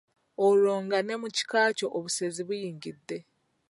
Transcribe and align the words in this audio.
Olwo 0.45 0.73
nga 0.85 0.99
ne 1.03 1.15
mu 1.21 1.27
kika 1.35 1.61
kyo 1.77 1.87
obusezi 1.97 2.41
buyingidde. 2.47 3.17